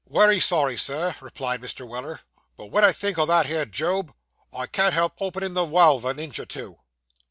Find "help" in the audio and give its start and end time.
4.95-5.13